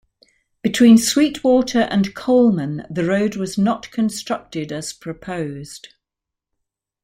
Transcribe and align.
Between 0.63 0.97
Sweetwater 0.97 1.81
and 1.81 2.15
Coleman, 2.15 2.87
the 2.89 3.05
road 3.05 3.35
was 3.35 3.55
not 3.59 3.91
constructed 3.91 4.71
as 4.71 4.93
proposed. 4.93 5.89